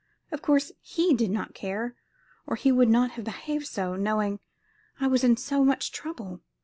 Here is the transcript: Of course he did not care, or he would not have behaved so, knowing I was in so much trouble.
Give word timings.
Of 0.31 0.41
course 0.41 0.71
he 0.81 1.13
did 1.13 1.29
not 1.29 1.53
care, 1.53 1.95
or 2.47 2.55
he 2.55 2.71
would 2.71 2.89
not 2.89 3.11
have 3.11 3.25
behaved 3.25 3.67
so, 3.67 3.95
knowing 3.95 4.39
I 4.99 5.05
was 5.05 5.23
in 5.23 5.37
so 5.37 5.63
much 5.63 5.91
trouble. 5.91 6.41